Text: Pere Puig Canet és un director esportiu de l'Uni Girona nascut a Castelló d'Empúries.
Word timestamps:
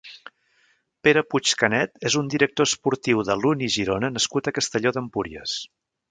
Pere 1.07 1.21
Puig 1.33 1.51
Canet 1.63 1.99
és 2.09 2.15
un 2.21 2.31
director 2.35 2.69
esportiu 2.69 3.21
de 3.27 3.35
l'Uni 3.41 3.69
Girona 3.75 4.09
nascut 4.15 4.49
a 4.49 4.55
Castelló 4.59 4.95
d'Empúries. 4.97 5.59